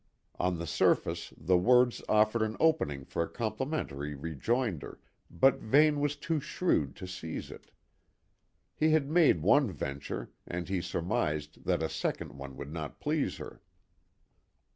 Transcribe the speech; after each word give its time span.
On 0.39 0.57
the 0.57 0.65
surface, 0.65 1.31
the 1.37 1.59
words 1.59 2.01
offered 2.09 2.41
an 2.41 2.57
opening 2.59 3.05
for 3.05 3.21
a 3.21 3.29
complimentary 3.29 4.15
rejoinder, 4.15 4.99
but 5.29 5.59
Vane 5.59 5.99
was 5.99 6.15
too 6.15 6.39
shrewd 6.39 6.95
to 6.95 7.05
seize 7.05 7.51
it. 7.51 7.69
He 8.75 8.89
had 8.93 9.11
made 9.11 9.43
one 9.43 9.71
venture, 9.71 10.31
and 10.47 10.67
he 10.67 10.81
surmised 10.81 11.65
that 11.65 11.83
a 11.83 11.87
second 11.87 12.35
one 12.35 12.57
would 12.57 12.73
not 12.73 12.99
please 12.99 13.37
her. 13.37 13.61